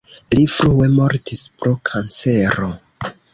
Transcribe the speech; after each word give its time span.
Li 0.35 0.45
frue 0.53 0.87
mortis 0.95 1.43
pro 1.59 1.75
kancero. 1.91 2.73